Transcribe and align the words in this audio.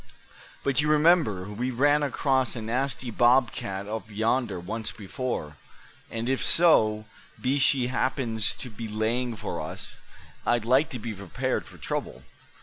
But 0.63 0.81
you 0.81 0.87
remember, 0.87 1.43
we 1.43 1.69
ran 1.69 2.01
across 2.01 2.55
a 2.55 2.61
nasty 2.63 3.11
bobcat 3.11 3.87
up 3.87 4.09
yonder 4.09 4.59
once 4.59 4.91
before; 4.91 5.57
and 6.09 6.27
if 6.27 6.43
so 6.43 7.05
be 7.39 7.59
she 7.59 7.85
happens 7.85 8.55
to 8.55 8.71
be 8.71 8.87
laying 8.87 9.35
for 9.35 9.61
us, 9.61 9.99
I'd 10.43 10.65
like 10.65 10.89
to 10.89 10.97
be 10.99 11.13
prepared 11.13 11.67
for 11.67 11.77
trouble. 11.77 12.23